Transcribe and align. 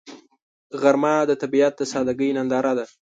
غرمه 0.81 1.15
د 1.29 1.31
طبیعت 1.41 1.73
د 1.77 1.81
سادګۍ 1.91 2.29
ننداره 2.37 2.73
ده 2.77 2.85